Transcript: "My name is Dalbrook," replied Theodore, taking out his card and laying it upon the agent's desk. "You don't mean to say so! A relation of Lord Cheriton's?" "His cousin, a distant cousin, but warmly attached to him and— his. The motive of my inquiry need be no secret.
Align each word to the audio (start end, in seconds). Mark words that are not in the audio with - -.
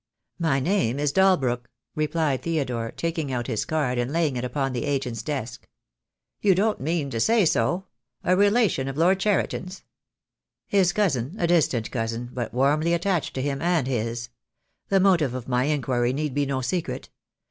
"My 0.39 0.59
name 0.59 0.97
is 0.97 1.11
Dalbrook," 1.13 1.69
replied 1.93 2.41
Theodore, 2.41 2.89
taking 2.91 3.31
out 3.31 3.45
his 3.45 3.65
card 3.65 3.99
and 3.99 4.11
laying 4.11 4.35
it 4.35 4.43
upon 4.43 4.73
the 4.73 4.85
agent's 4.85 5.21
desk. 5.21 5.67
"You 6.41 6.55
don't 6.55 6.81
mean 6.81 7.11
to 7.11 7.19
say 7.19 7.45
so! 7.45 7.85
A 8.23 8.35
relation 8.35 8.87
of 8.87 8.97
Lord 8.97 9.19
Cheriton's?" 9.19 9.83
"His 10.65 10.91
cousin, 10.91 11.35
a 11.37 11.45
distant 11.45 11.91
cousin, 11.91 12.31
but 12.33 12.51
warmly 12.51 12.95
attached 12.95 13.35
to 13.35 13.43
him 13.43 13.61
and— 13.61 13.85
his. 13.87 14.29
The 14.89 14.99
motive 14.99 15.35
of 15.35 15.47
my 15.47 15.65
inquiry 15.65 16.13
need 16.13 16.33
be 16.33 16.47
no 16.47 16.61
secret. 16.61 17.09